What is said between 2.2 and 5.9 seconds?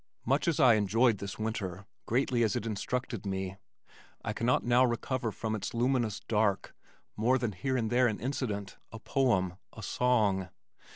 as it instructed me, I cannot now recover from its